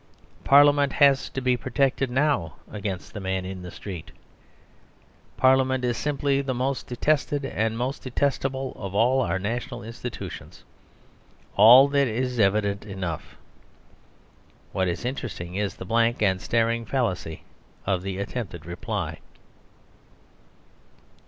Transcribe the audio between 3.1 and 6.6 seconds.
the man in the street. Parliament is simply the